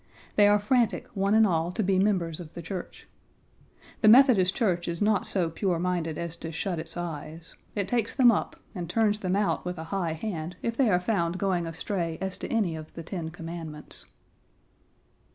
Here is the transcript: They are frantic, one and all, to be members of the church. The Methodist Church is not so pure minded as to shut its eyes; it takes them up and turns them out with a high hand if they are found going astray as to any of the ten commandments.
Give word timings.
They 0.35 0.47
are 0.47 0.57
frantic, 0.57 1.07
one 1.09 1.35
and 1.35 1.45
all, 1.45 1.71
to 1.73 1.83
be 1.83 1.99
members 1.99 2.39
of 2.39 2.55
the 2.55 2.61
church. 2.63 3.07
The 4.01 4.07
Methodist 4.07 4.55
Church 4.55 4.87
is 4.87 4.99
not 4.99 5.27
so 5.27 5.47
pure 5.51 5.77
minded 5.77 6.17
as 6.17 6.35
to 6.37 6.51
shut 6.51 6.79
its 6.79 6.97
eyes; 6.97 7.53
it 7.75 7.87
takes 7.87 8.15
them 8.15 8.31
up 8.31 8.55
and 8.73 8.89
turns 8.89 9.19
them 9.19 9.35
out 9.35 9.63
with 9.63 9.77
a 9.77 9.83
high 9.93 10.13
hand 10.13 10.55
if 10.63 10.75
they 10.75 10.89
are 10.89 10.99
found 10.99 11.37
going 11.37 11.67
astray 11.67 12.17
as 12.19 12.35
to 12.39 12.47
any 12.49 12.75
of 12.75 12.91
the 12.95 13.03
ten 13.03 13.29
commandments. 13.29 14.07